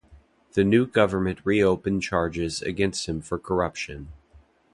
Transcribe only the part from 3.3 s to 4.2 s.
corruption.